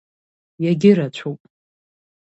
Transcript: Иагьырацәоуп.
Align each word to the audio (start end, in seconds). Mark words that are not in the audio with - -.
Иагьырацәоуп. 0.63 1.41